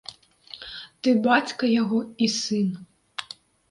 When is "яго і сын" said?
1.81-2.67